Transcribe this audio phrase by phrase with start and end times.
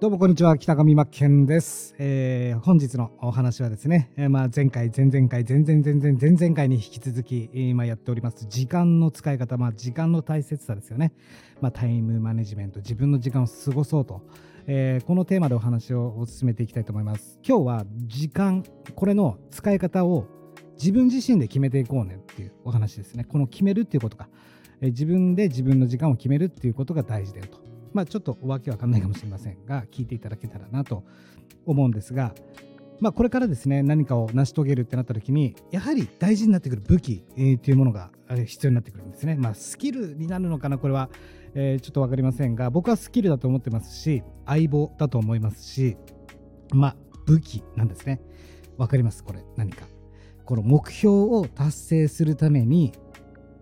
[0.00, 11.12] どうもこんにちは北上真剣です、えー、本日のお話はですね、えー、まあ前回前々回前々前々前々回に引き続き今やっております時間の使い方まあ時間の大切さですよね、
[11.60, 14.22] まあ、タイムマネジメント自分の時間を過ごそうと、
[14.66, 17.38] えー、このテーマでお話を進めていきたいと思います。
[17.46, 18.64] 今日は時間
[18.94, 20.28] これの使い方を
[20.78, 23.24] 自分自身で決めていこうねっていうお話ですね。
[23.24, 24.30] この決めるっていうことか、
[24.80, 27.69] え自分で自分の時間を決めるっていうことが大事だよと。
[27.92, 31.04] まあ、ちょっとわけわかんないかもしれませんが、聞いていただけたらなと
[31.66, 32.34] 思うんですが、
[33.00, 38.10] まあ、これからですね、何かを成し遂げるってなった時に、やはり大事になってくる武器、えー、というものが
[38.46, 39.36] 必要になってくるんですね。
[39.36, 41.08] まあ、スキルになるのかな、これは、
[41.54, 45.96] えー、ちょっと分かりませんが、僕はスキルだと思ってますし、相棒だと思いますし、
[46.72, 48.20] まあ、武器なんですね。
[48.76, 49.86] 分かります、これ、何か。
[50.44, 52.92] この目標を達成するために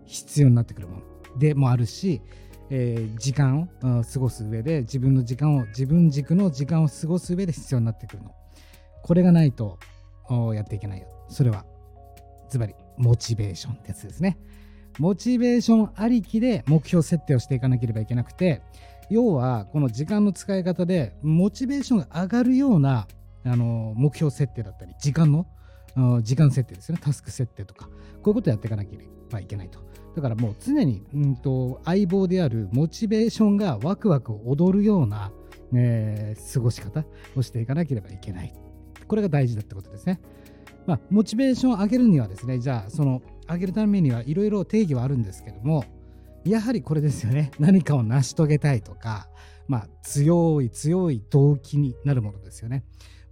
[0.05, 1.03] 必要になってくるもの
[1.37, 2.21] でもあるし、
[2.69, 8.31] えー、時間を過ごす上で自分の時間を自分軸の時間を過ごす上で必要になってくるの。
[9.03, 9.79] これがないと
[10.53, 11.07] やっていけないよ。
[11.29, 11.65] それは
[12.49, 14.37] ズバリモチベーションってやつですね。
[14.99, 18.61] モチベーションありきで目標設定をしていかなければいけなくて
[19.09, 23.07] 要はこの時間の使い方でモチベーションが上がるような
[23.45, 25.47] あの目標設定だったり時間の
[26.21, 27.91] 時間設定ですねタスク設定とかこ
[28.25, 35.31] ういうことをやっていかなければいけないとだからもう常に、うんと、相棒であるモチベーションがワクワク踊るような、
[35.73, 38.53] えー、過ごし方をしていかなければいけない。
[39.07, 40.19] これが大事だってことですね。
[40.85, 45.85] まあ、モチベーションを上げるにはですね、じゃあ、その上げるためにはいろいろ定義はあるんですけども、
[46.43, 47.51] やはりこれですよね。
[47.59, 49.29] 何かを成し遂げたいとか、
[49.67, 52.83] まあ、強い強い動機になるものですよね。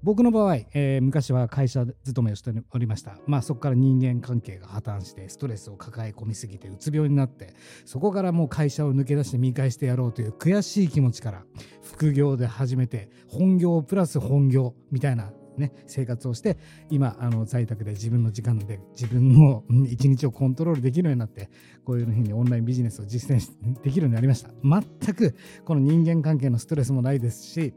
[0.03, 3.17] 僕の場合、えー、昔は会社勤めをしておりました。
[3.25, 7.53] まあそこから人間関係が破綻してストレスを抱え込みすぎてうつ病になって
[7.85, 11.43] そこからもう会社を抜け出して見返してやろうという悔しい気持ちから
[11.81, 16.57] 副業で始めて本業プラス本業みたいなね、生活をして
[16.89, 21.49] 今あの在宅で自分の時間で自分の一日をコントロールできるようになって
[21.83, 27.73] こういうふうにオンラインビジネスを実践できるようになりました全くこの人間関係のストレスもないですし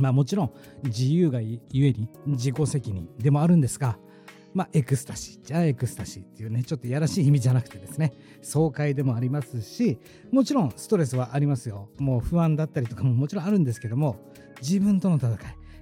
[0.00, 0.52] まあもちろん
[0.84, 3.98] 自由がゆえに自己責任でもあるんですが、
[4.54, 8.12] まあエクスタシーじゃあエクスタシーっていうねちょっとやらしい意味じゃなくてですね
[8.42, 9.98] 爽快でもありますし
[10.32, 14.16] もちろんストレスはありますよもう不安だったりとかももちろんあるんですけども
[14.60, 15.36] 自分との戦い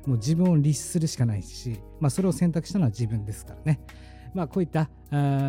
[0.07, 3.81] もう自分を律するしかないし、まあ、それを選択したのは自分ですからね。
[4.35, 4.89] まあ、こういった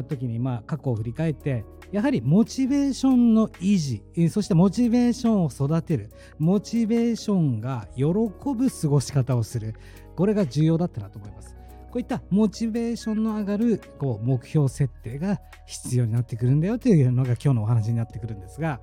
[0.07, 9.73] 時にまあ過去を振り返ってやはりモチベーションの維持そしてモチベーションを育てるモチベーションが喜ぶ過ごし方をする
[10.15, 11.55] これが重要だったなと思います。
[11.89, 18.79] こういったモチベーションの上がるこう目標設定が必要になってくるんだよというのが今日のお話になってくるんですが、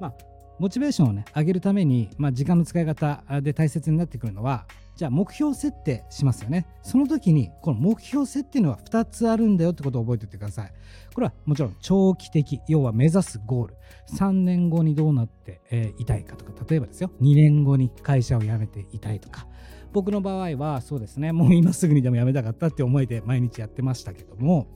[0.00, 0.14] まあ、
[0.58, 4.66] モチベーションをね上げるために、まあ、時間の使い方で大切になってくるのは
[4.98, 6.66] じゃあ目標設定しますよね。
[6.82, 10.72] その時にこの目標設定のは2つあるんだよってことを覚えておいてください。
[11.14, 13.76] これはもちろん長期的、要は目指すゴール。
[14.16, 19.46] 3年後にどうなって、えー、いたいかとか、例えばですよ、2年後に会社を辞めていたいとか。
[19.92, 24.66] 僕の場合はそうですね、もう今すぐにでも辞めたかったって思いで毎日やってましたけども、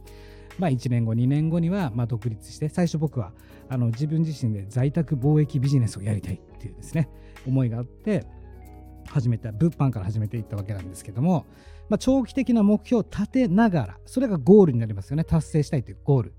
[0.57, 3.33] まあ、1年後、2年後にはま独立して、最初僕は
[3.69, 7.09] あの自分自身で在宅貿易ビジネスをやりたいっていうですね、
[7.45, 8.25] 思いがあって、
[9.13, 11.45] 始めた物販から始めていったわけなんですけども、
[11.89, 15.25] まあ、長期的な目標を立てながらそれがゴールになりますよね。
[15.25, 16.35] 達成したいというゴール。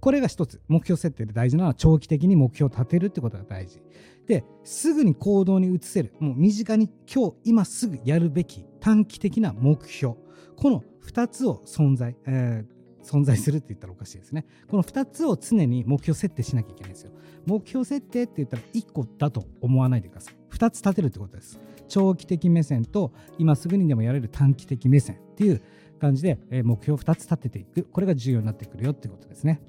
[0.00, 3.80] これが一つ目標設定で大事なのは長期的に目標を立てるってことが大事。
[4.28, 10.14] ですぐに行動に移せるもう身近に今日今すぐやるべき短期的な目標。
[10.56, 14.46] この2つを存在、えー、存在するって言ったらおかしいですね。
[14.68, 17.10] この2つを常に目標設定しなきゃいけないんですよ。
[17.46, 20.45] 目標設定って言ったら1個だと思わないでください。
[20.56, 21.60] 2つ立てるってことです。
[21.88, 25.62] 長期的目線と今すぐにでもやれる短期的目線っていう
[26.00, 27.84] 感じで目標を2つ立てていく。
[27.84, 29.60] これが重要になってくるよってことですね、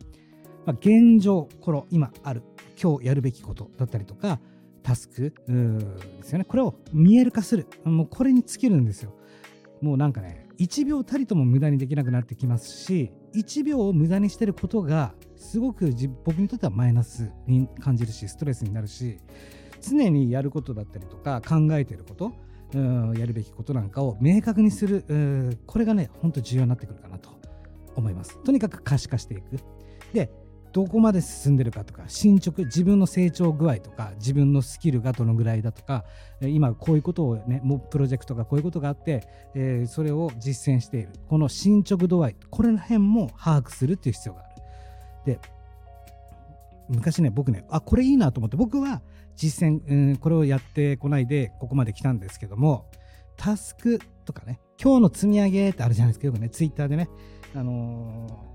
[0.65, 2.43] まあ、現状この今ある
[2.81, 4.39] 今日やるべきことだったりとか
[4.83, 6.45] タスクですよね。
[6.45, 7.67] これを見える化する。
[7.83, 9.13] もうこれに尽きるんですよ。
[9.81, 15.93] もうなんかね1秒たりとも無駄にできなくなってきますし1秒を無駄にしてることがすごく
[16.23, 19.19] 僕にとってはマイナスに感じるしストレスになるし
[19.81, 22.33] 常にやることだったりとか考えてること
[23.17, 27.29] やるべきことなんかを明確にするこれがね本当重要になってくるかなと
[27.95, 28.41] 思います。
[28.43, 29.59] とにかく可視化していく。
[30.13, 30.31] で
[30.73, 36.03] どこまで進んでるかとか進捗自分の成長具合とか自分のスキルがどのぐらいだとか
[36.41, 41.09] 今こういうことをねもうプロジェクトがこういうことがあって、えー、それを実践している。
[41.29, 44.55] この進捗度合いこれら辺も把握するっていう必要がある。
[45.25, 45.39] で
[46.89, 49.01] 昔ね僕ねあこれいいなと思って僕は
[49.37, 52.91] 実践、うん、これをやってこないでここまで来たんですけども
[53.37, 57.09] タスクとかね今日の積み上げってあるじゃないですかよくねツイッターでね
[57.55, 58.47] あの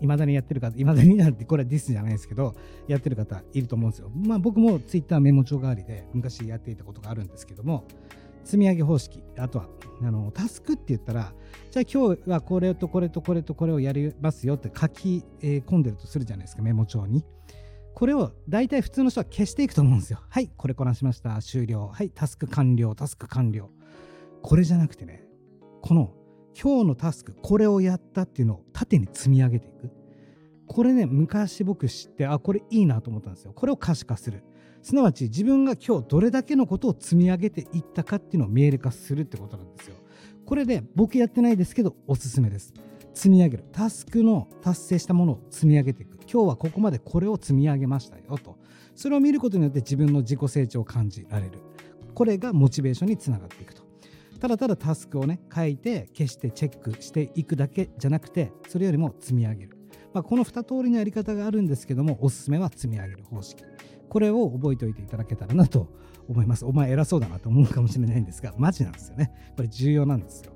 [0.00, 2.54] いまだにやってる方、いまだになんて、これはディスじゃないですけど、
[2.86, 4.10] やってる方いると思うんですよ。
[4.10, 7.86] まあ僕もツイッターメモ帳代わりで昔やっていたことがあるんですけども、
[8.44, 9.68] 積み上げ方式、あとは、
[10.02, 11.32] あの、タスクって言ったら、
[11.70, 17.24] じゃあ今日はこれとこれとこれとこれをやりますよって書き、込んでるとするじゃないですか、メモ帳に。
[17.96, 20.20] これを大体普通の人は消していくと思うんですよ。
[20.28, 21.40] はい、これこなしました。
[21.40, 21.88] 終了。
[21.88, 23.70] はい、タスク完了、タスク完了。
[24.42, 25.24] これじゃなくてね、
[25.80, 26.12] この
[26.54, 29.90] 今日のタスク、これをやったっていうのを縦に積み上げていく。
[30.66, 33.54] これね、昔僕知って、あ、これいいなと思ったんですよ。
[33.54, 34.44] これを可視化する。
[34.82, 39.96] すなわち自分が今日どれだけのことを積み上げていったかっていうのを見える化するってことなんですよ。
[40.44, 42.74] これで僕やってないですけどおすすめです。
[43.16, 43.64] 積み上げる。
[43.72, 46.18] タスクの達成したものを積み上げていく。
[46.30, 48.58] 今日はここまでこれを積み上げましたよと。
[48.94, 51.58] それを見ることによって自分の自己成長を感じられる。
[52.14, 53.82] これがモチベーションにつながっていくと。
[54.38, 59.78] ただただタスクをね、書いて消してチェックしていくだけじゃなくて、それよりも積み上げる。
[60.12, 63.64] まあ、この2通りのやり方があるんですけども、おすすめは積み上げる方式。
[64.10, 65.88] これを覚えておいていただけたらなと
[66.28, 66.66] 思います。
[66.66, 69.32] お前偉そうだなと思うかもしれないんですが、マジなんですよね。
[69.56, 70.55] これ重要なんですよ。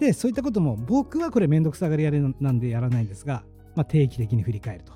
[0.00, 3.44] で、そういったことも僕はこれめんどくさがりやりなんでやらないんですが、
[3.76, 4.92] まあ、定期的に振り返ると。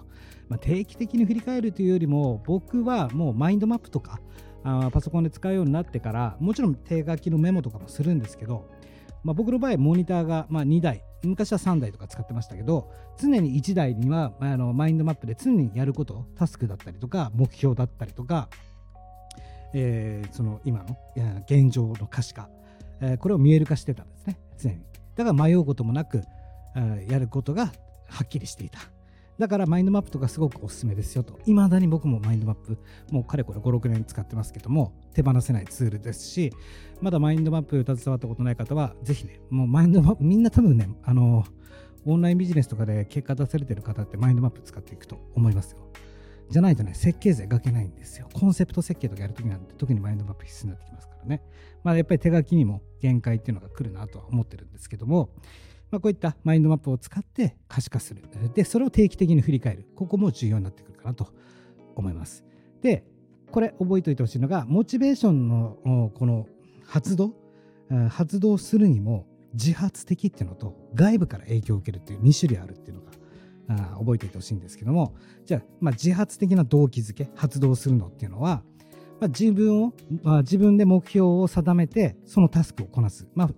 [0.49, 4.21] まあ、定期的に振り返るというよりも、僕はもうマインドマップとか、
[4.63, 8.69] あパソコンで使うようになってから、もちろん手書きのメモとかもするんですけど、
[9.23, 18.49] まあ、僕の場合、モニターがま2台、昔は3台とか使ってましたけど、常に1台にはあのマインドマップで常にやること、タスクだったりとか、目標だったりとか、
[19.75, 20.97] えー、その今の
[21.47, 22.49] 現状の可視化、
[23.01, 24.94] えー、これを見える化してたんですね、常に。
[25.17, 26.23] だから迷うこともなく、
[27.09, 27.67] やることが
[28.09, 28.81] はっきりしていた。
[29.39, 31.41] だからマインドマップとかすごくおすすめですよと。
[31.45, 32.79] いまだに僕もマインドマップ、
[33.11, 36.53] もうかれこれ5、6年使ってますけども、手放せないツールですし、
[37.01, 41.45] まだマインドマップ携わったことない方は、ぜひね、もうマインドマップ、みんな多分ね、あの、
[42.07, 45.79] オンラインビジネスとかで結果出されてる方ってマインドマップ使っていくと思いますよ。
[46.51, 48.29] じゃないとね、設計図描けないんですよ。
[48.33, 51.43] コンセプト設計とかやるときなんて、特にマインドマップ必須になってきますからね。
[51.83, 55.31] まあ、やっぱり手書きにも限界っていうのが来るなとは思ってるんですけども、
[55.91, 58.23] まあ、こういったマインドマップを使って可視化する。
[58.55, 59.87] で、それを定期的に振り返る。
[59.95, 61.29] ここも重要になってくるかなと
[61.95, 62.45] 思います。
[62.83, 63.05] で、
[63.51, 66.47] これ覚えておいてほしいのが、モチベーションのこの
[66.85, 67.35] 発動、
[68.09, 73.13] 発動するにも自発的っていうのと外部から影響を受けるっていう2種類あるっていうのが
[73.95, 75.15] あ覚えておいてほしいんですけども
[75.47, 78.63] じゃあ、まあ、自発的な動機づけ発動するのっていうのは、
[79.25, 79.93] まあ、自分を、
[80.23, 83.51] まあ、自分で目標を定めてそのタスクをこなす、まあ、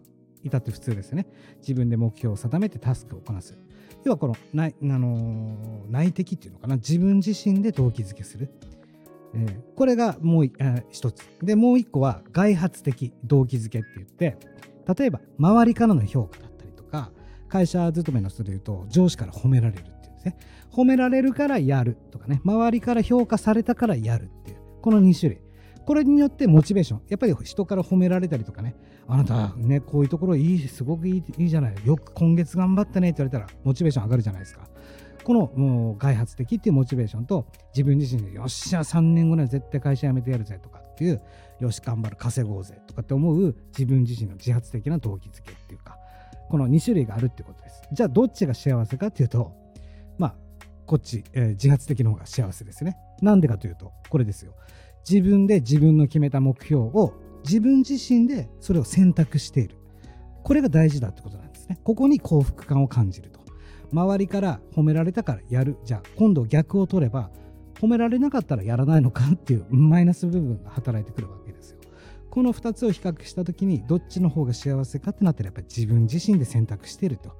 [0.44, 1.26] 至って普通ですよね。
[1.58, 3.58] 自分で目標を定めてタスクをこなす。
[4.04, 8.48] 要はこの内,、あの、内的っていうのかな、自分自身で動機づけする。
[9.34, 11.24] えー、これがもう、え一つ。
[11.42, 14.38] で、もう一個は外発的動機づけって言って、
[14.96, 17.10] 例えば周りからの評価だったりとか、
[17.48, 20.36] 会社勤めの人で言うと上司から褒められるっていうんですね。
[20.70, 25.45] 褒められるからやるとかね、周りから評価されたからやるっていう、この2種類。
[25.86, 28.74] これによってモチベーション、やっぱり人から褒められたりとかね、
[29.06, 34.68] あなたね、こういうところいい、すごくいいいいじゃない、よく今月頑張ったねって言われたら、モチベーション上がるじゃないですか。
[35.22, 41.22] このもう開発的っていうモチベーションと、自分自身で、よっしゃ、3年後には絶対会社辞めてやるぜとかっていう、
[41.60, 45.98] よし、頑張る、稼ごうぜとかって思う自分自身の自発的な動機づけっていうか、
[46.50, 47.82] この2種類があるってことです。
[47.92, 49.52] じゃあ、どっちが幸せかっていうと、
[50.18, 50.34] まあ、
[50.84, 52.96] こっち、えー、自発的の方が幸せですね。
[53.22, 54.54] なんでかというと、これですよ。
[55.08, 59.76] 自分で自分の決めた目標を自分自身でそれを選択している。
[60.42, 61.78] これが大事だってことなんですね。
[61.84, 63.40] ここに幸福感を感じると。
[63.92, 65.76] 周りから褒められたからやる。
[65.84, 67.30] じゃあ今度逆を取れば
[67.80, 71.78] 褒められなかったらやらないのかっていう マイナス部分が働いてくるわけですよ。
[72.30, 77.32] この2つを比較した時にどっちの方が幸せかってなったらやっぱり自分自身で選択していると。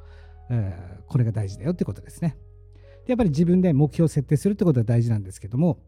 [0.49, 2.37] え、これが大事だよってことですね。
[3.05, 5.79] でやっぱり自分で目標を設定するってことは大事なんですけども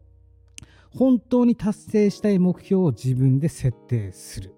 [0.95, 4.55] 本当に達成したい目標を自分で設定する。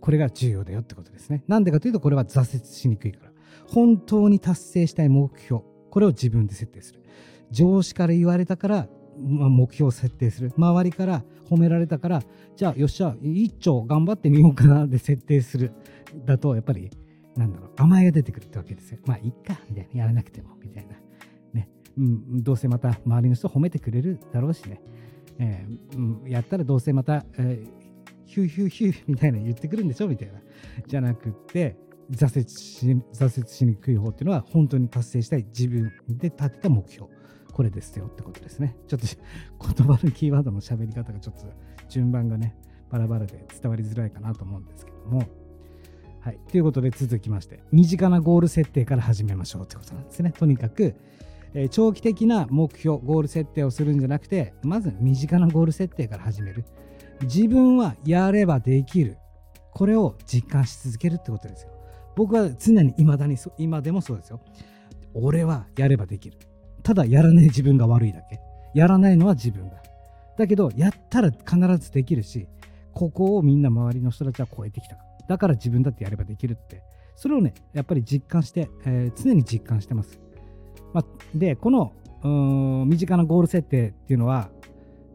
[0.00, 1.42] これが重要だよってことですね。
[1.48, 3.32] なんでかというと、これは挫折しにくいから。
[3.66, 7.00] 本当に達成したい目標、これを自分で設定する。
[7.50, 10.52] 上司から言われたから、まあ、目標を設定する。
[10.56, 12.22] 周りから褒められたから、
[12.56, 15.72] じゃあ、よっしゃ、一丁頑張ってみようかなで設定する。
[16.26, 16.90] だと、やっぱり、
[17.36, 18.98] なんだろう、甘えが出てくるってわけですよ。
[19.06, 20.00] まあ、いっか、みたいな。
[20.00, 20.96] やらなくても、みたいな。
[21.52, 21.68] ね。
[21.96, 24.80] うん、どうせまた周りの人褒めてくれるだろうしね。
[25.38, 27.68] えー、うん、やったらどうせまた、えー、
[28.26, 30.40] ヒューヒューヒューみたいな言ってくるんでしょみたいな。
[30.86, 31.76] じゃなくて、
[32.10, 37.08] 挫折し挫折しにくい方っていうのは本当に達成したい自分で立てた目標。
[37.52, 38.76] これですよってことですね。
[38.88, 39.06] ちょっと
[39.74, 41.46] 言葉のキーワードの喋り方がちょっと
[41.88, 42.56] 順番がね、
[42.90, 45.22] バラバラで伝わりづらいかなと思うんですけども。
[46.20, 46.38] はい。
[46.50, 50.32] ということで続きまして、身近なゴール設定から始めましょうってことなんですね。
[50.32, 50.94] とにかく、
[51.54, 56.64] えー、長期的な目標、ゴール設定をするんじゃなくて、まず身近なゴール設定から始める。
[57.22, 59.16] 自分はやればできる。
[59.72, 61.70] これを実感し続けるってことですよ。
[62.16, 64.40] 僕は常に未だに今でもそうですよ。
[65.14, 66.38] 俺はやればできる。
[66.82, 68.40] ただやらない自分が悪いだけ。
[68.74, 69.76] やらないのは自分だ。
[70.36, 72.48] だけど、やったら必ずできるし、
[72.92, 74.96] ここをみんな周りの人たちは超えてきた。
[75.28, 76.82] だから自分だってやればできるって。
[77.16, 80.23] それをね、やっぱり実感して、えー、常に実感してます。
[80.94, 81.92] まあ、で、この
[82.86, 84.48] 身近なゴール設定っていうのは、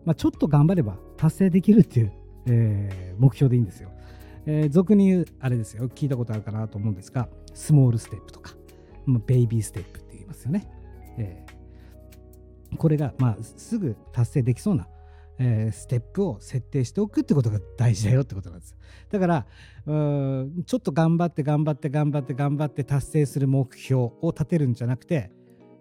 [0.05, 2.13] まあ、ちょっと頑張れば達成できるっていう、
[2.45, 3.89] えー、目標でいいんですよ。
[4.45, 8.53] えー、俗に言う、あれですよ、聞いたことあるかなと思うんですが、スモールステップとか、
[9.05, 10.69] まあ、ベイビーステップって言いますよね。
[11.17, 14.87] えー、これが、まあ、すぐ達成できそうな、
[15.39, 18.75] えー、ステップを設定しておくってことが大事だよってことなんです。
[19.09, 19.45] だから
[19.85, 25.31] うんちょっと頑張って頑張って頑張って頑張って達成する目標を立てるんじゃなくて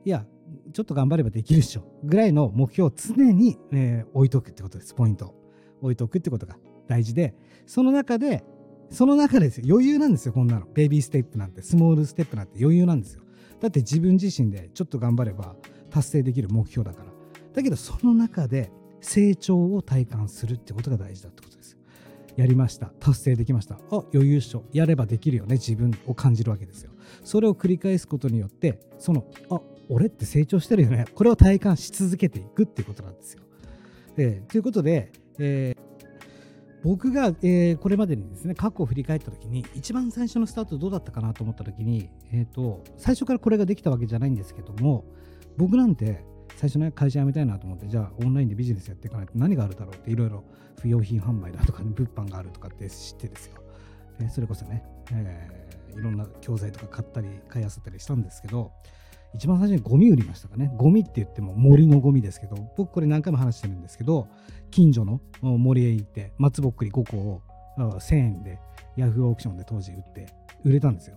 [0.08, 0.24] いや
[0.72, 5.34] ちょっと頑張ればできるでしょぐらいの目標を常に、えー、置いとくってことですポイント。
[5.82, 7.34] 置いとくってことが大事で
[7.66, 8.42] その中で
[8.90, 9.66] その中ですよ。
[9.68, 10.66] 余裕なんですよこんなの。
[10.72, 13.22] ベビーステップなんてスモールステップなんて余裕なんですよ。
[13.60, 15.54] だって自分自身でちょっと頑張れば
[15.90, 17.12] 達成できる目標だから。
[17.52, 18.70] だけどその中で
[19.02, 21.76] 成長を体感するってことが大事だってことです。
[22.34, 22.86] やりました。
[22.98, 23.74] 達成できました。
[23.74, 24.64] あ余裕っしょ。
[24.72, 26.92] やればできるよね自分を感じるわけですよ。
[27.24, 33.42] それを繰り返すことによってそのあ俺って成長してるよねこれを体感し続けていくっていうことなんですよ。
[34.16, 35.88] えー、ということで、えー、
[36.82, 45.04] 僕が、えー、これまでにですね過去を振り返った時に一番最初のスタートどうだったかなと思った時に、えーと、最初からこれができたわけじゃないんですけども
[45.56, 46.24] 僕なんて
[46.56, 50.44] 最初ね会社辞めたいなと思ってじゃあオンラインでビジネスやっていかないと何があるだろうっていろいろ
[50.80, 53.62] 不用品販売だとか、ね、物販があるとかって知ってですよ、
[54.20, 58.72] えー、それこそね、えー、いろんな教材とか買ったり買いあさったりしたんですけど
[59.34, 60.72] 一番最初にゴミ売りましたかね。
[60.76, 64.28] ゴミって言っても森のゴミですけど、僕これ何回も話してるんですけど、
[64.70, 67.42] 近所の森へ行って松ぼっくり5個を
[67.76, 68.58] 1000円で
[68.96, 70.26] ヤフーオークションで当時売って
[70.64, 71.16] 売れたんですよ。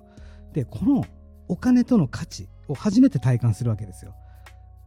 [0.54, 1.06] で、この
[1.48, 4.14] お金との価値を初めて体感するわけですよ。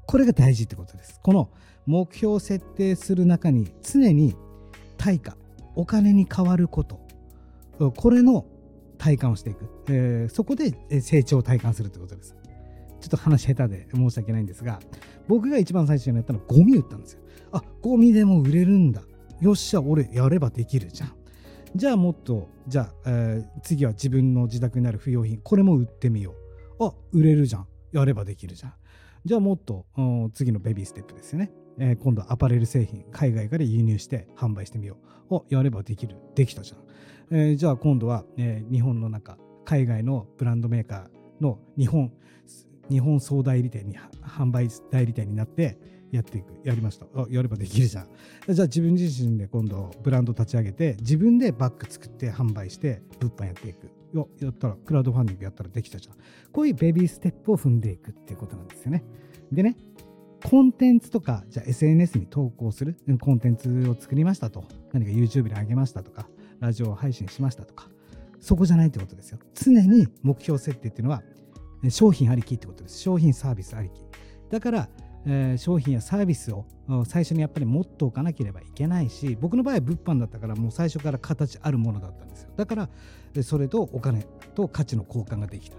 [0.06, 1.20] これが大事ってことです。
[1.22, 1.50] この
[1.86, 4.36] 目標を設定する中に常に
[4.96, 5.36] 対価、
[5.74, 7.00] お金に変わること、
[7.96, 8.46] これの
[8.98, 9.68] 体感をしていく。
[9.88, 12.36] えー、そこで成長を体感するってことです。
[13.04, 14.80] ちょっと話下手で申し訳ないんですが、
[15.28, 17.20] 僕が一番最初にやったのはゴミ売ったんですよ。
[17.52, 19.02] あ、ゴミでも売れるんだ。
[19.42, 21.12] よっしゃ、俺やればできるじゃん。
[21.74, 26.34] じゃあもっと、じゃあ、えー、次は自分の自宅になる不用品、これも売ってみよ
[26.78, 26.84] う。
[26.86, 27.66] あ、売れるじゃん。
[27.92, 28.74] やればできるじゃん。
[29.26, 29.84] じゃあもっと、
[30.32, 31.52] 次のベビーステップですよね。
[31.78, 34.96] えー、今度はアパレル製品、海外から輸入して販売してみよ
[35.28, 35.34] う。
[35.34, 36.16] お、やればできる。
[36.34, 37.36] できたじゃん。
[37.36, 42.12] えー、じゃあ今度は、えー、日本の中、海外のブランドメーカーの日本
[42.90, 45.78] 日本総代理店に販売代理店になって
[46.12, 47.06] やっていくやりました。
[47.14, 48.08] あやればできるじゃん。
[48.48, 53.90] じゃあ自分自身で今度ブランド立ち上げて自分でバッグ作って販売して物販やっていく。
[54.12, 56.16] よやったらクラウドファンディングやったらできたじゃん。
[56.52, 59.02] こういうベビーステップを踏んでいくっていうことなんですよね。
[59.50, 59.76] でね
[60.44, 62.96] コンテンツとかじゃあ SNS に投稿する。
[63.20, 64.64] コンテンツを作りましたと。
[64.92, 66.28] 何か YouTube に上げましたとか
[66.60, 67.88] ラジオ配信しましたとか。
[68.40, 69.38] そこじゃないってことですよ。
[69.54, 71.22] 常に目標設定っていうのは
[71.90, 72.98] 商品ありきってことです。
[73.00, 73.92] 商品サービスありき。
[74.50, 74.88] だから、
[75.26, 76.66] えー、商品やサービスを
[77.06, 82.50] 最初にやっぱり持っておかなければいけないし、僕の場合は物販だったからもう最初から形あるものだったんですよ。
[82.56, 82.88] だから、
[83.42, 84.22] それとお金
[84.54, 85.76] と価値の交換ができた。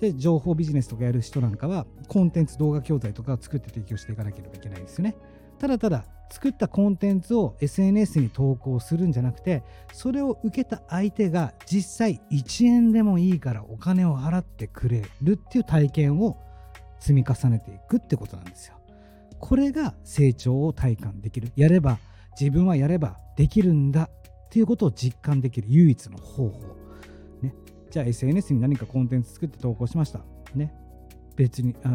[0.00, 5.14] で、情報ビジネスとかやる人なんかは、コンテンツ動画教材とかを作って提供していかなければいけないですよね。
[5.62, 16.36] ただただ作ったコンテンツを SNS に投稿するんじゃなくてそれを受けた相手が実際1円でもいいからお金を払ってくれるっていう体験を
[16.98, 18.74] 積み重ねていくってことなんですよ。
[19.38, 21.52] これが成長を体感できる。
[21.54, 22.00] やれば
[22.40, 26.76] 自分はやればできるんだっていうことを実感できる唯一の方法。
[27.40, 27.54] ね、
[27.88, 30.22] じゃあ SNS に何かコンテンツ作って投稿しました。
[30.56, 30.74] ね、
[31.36, 31.88] 別にあ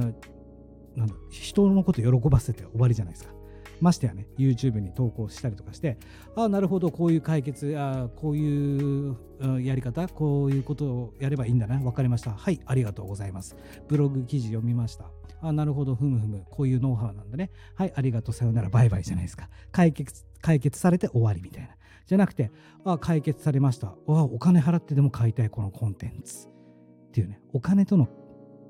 [0.95, 3.36] なんだ人のこと喜ばせて終わりじゃないですか。
[3.81, 5.97] ましてやね、YouTube に投稿したりとかして、
[6.35, 9.17] ああ、なるほど、こういう解決、あこういう
[9.61, 12.31] やり方、こういうことをやればいいんだな、分かりました。
[12.31, 13.55] はい、ありがとうございます。
[13.87, 15.11] ブログ記事読みました。
[15.41, 17.51] あなるほど、ふむふむ、こういうノウハウなんだね。
[17.75, 19.49] はい、ありがとう、さよなら、バイバイじゃないですか。
[19.71, 21.69] 解決、解決されて終わりみたいな。
[22.07, 22.51] じゃなくて、
[22.85, 23.87] あ解決されました。
[23.89, 26.47] あお金払ってでも買いたい、このコンテンツ。
[26.47, 28.07] っていうね、お金との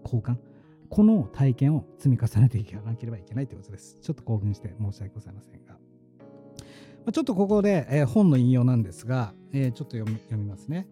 [0.03, 0.37] 交換。
[0.89, 3.97] この体験を積み重ねていかなければいけないということです。
[4.01, 5.77] ちょっと興奮して申し訳ございませんが。
[7.11, 10.87] ちょっとここで、えー、本の引用なんですが、えー、ちょっと読み読みますね、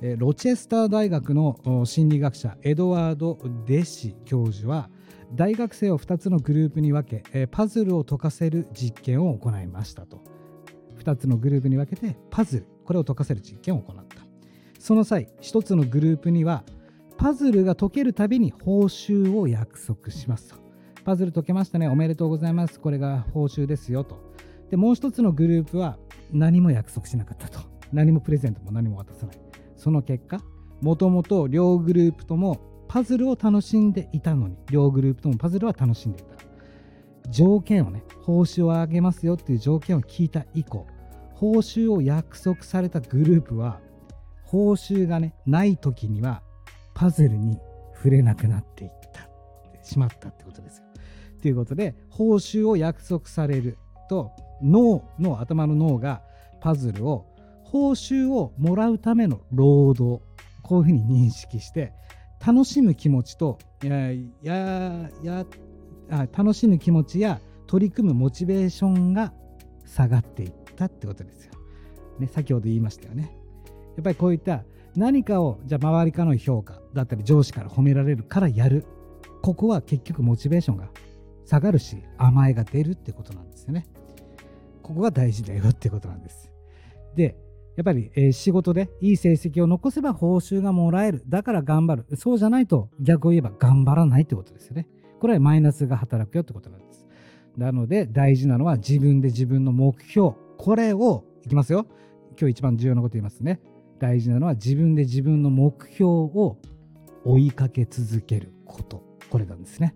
[0.00, 4.88] えー、ロチェスター大学の心理学者エドワード・デシ教授は
[5.34, 10.22] 大学生を2つのグループに分け、えー、パズルを解かせる実験を行いましたと
[11.00, 14.22] 2つのグループに分けてパズルこれを解かせる実験を行った
[14.78, 16.64] その際1つのグループには
[17.18, 20.56] パズルが解けるたびに報酬を約束しますと。
[21.04, 21.88] パズル解けましたね。
[21.88, 22.78] おめでとうございます。
[22.78, 24.22] これが報酬ですよと。
[24.70, 25.98] でもう一つのグループは
[26.30, 27.58] 何も約束しなかったと。
[27.92, 29.36] 何もプレゼントも何も渡さない。
[29.76, 30.40] その結果
[30.80, 34.56] もともと両グループともパズルを楽しんでいたのに。
[34.70, 36.38] 両グループともパズルは楽しんでいた。
[37.30, 40.86] 条件をね報酬を上げますよっていう条件を聞いた以降
[41.34, 43.80] 報酬を約束されたグループは
[44.44, 46.42] 報酬がねない時には
[46.98, 47.60] パズルに
[47.94, 49.28] 触れなくなっていった
[49.84, 50.84] しまったってことですよ。
[51.40, 53.78] ということで報酬を約束される
[54.10, 56.22] と脳の頭の脳が
[56.60, 57.26] パズルを
[57.62, 60.20] 報酬をもらうための労働
[60.62, 61.92] こういうふうに認識して
[62.44, 64.10] 楽しむ気持ちとや
[64.42, 65.46] やや
[66.10, 69.32] あ楽しむ気持ちや取り組むモチベーションが
[69.86, 71.52] 下がっていったってことですよ。
[72.18, 73.30] ね、先ほど言いましたよね。
[73.96, 74.64] やっぱりこういった
[74.98, 78.84] 何かをじゃあ周りからの評価だったり上司から褒められるからやる
[79.42, 80.90] ここは結局モチベーションが
[81.46, 83.86] 下がるし甘えが出るってことなんですよね。
[84.82, 86.50] ここが大事だよってことなんです。
[87.14, 87.36] で、
[87.76, 91.22] やっぱり、え、仕事でいい成績を残せば報酬がもらえる。
[91.28, 92.16] だから頑張る。
[92.16, 94.88] そうじゃないと逆を言えば頑張らないってことですよね。
[95.20, 97.06] これはマイナスが働くよってことなんです。
[97.56, 100.32] なので大事なのは自分で自分の目標。
[100.56, 101.86] これを、いきますよ。
[102.38, 103.60] 今日一番重要なこと言いますね。
[103.98, 106.58] 大事なのは自分で自分の目標を
[107.24, 109.04] 追いかけ続けること。
[109.30, 109.94] これなんですね。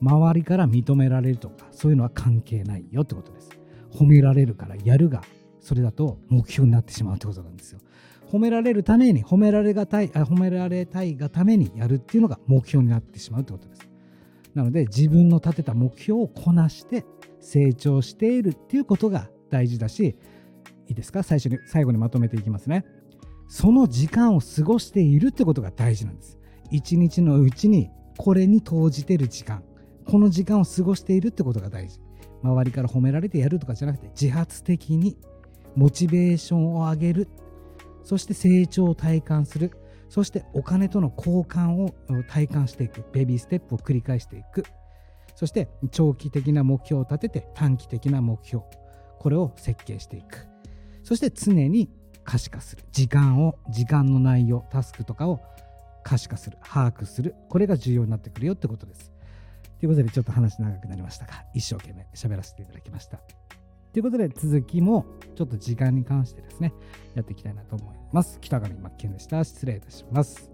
[0.00, 3.50] 周りから認められるとか、そういうのは関係ないよってことです。
[3.90, 5.22] 褒められるからやるが
[5.60, 7.78] それだと目標になってしまうってことなんですよ。
[8.26, 13.88] 褒められるために褒められがたいあ褒められたいがためにやるっていうのが目標になってしまうってことです。
[14.54, 17.04] なので自分の立てた目標をこなして
[17.40, 20.16] 成長しているっていうことが大事だし
[20.88, 21.22] いいですか？
[21.22, 22.84] 最初に最後にまとめていきますね。
[23.54, 26.40] その時間を過ごしているってことが大事なんです。
[26.72, 27.88] 一日のうちに
[28.18, 29.62] これに投じてる時間。
[30.04, 32.00] この時間を過ごしているってことが大事。
[32.42, 35.16] 周りから褒められてやるとかじゃなくて自発的に
[35.76, 37.28] モチベーションを上げる。
[38.02, 39.70] そして成長を体感する。
[40.08, 41.94] そしてお金との交換を
[42.28, 43.04] 体感していく。
[43.12, 44.64] ベビーステップを繰り返していく。
[45.36, 48.64] そして長期的な目標を立てて短期的な目標。
[49.20, 50.48] これを設計していく。
[51.04, 51.88] そして常に
[52.24, 55.40] 可視化する時間を時間の内容タスクとかを
[56.02, 59.14] 可視化する把握するこれが重要になってくるよってことです
[59.84, 63.18] ということで、ちょっと話長くなりましたが、一生懸命喋らせていただきました。
[63.92, 65.04] ということで、続きも
[65.36, 66.72] ちょっと時間に関してですね、
[67.14, 68.38] やっていきたいなと思います。
[68.40, 69.44] 北上真剣でした。
[69.44, 70.53] 失礼いたします。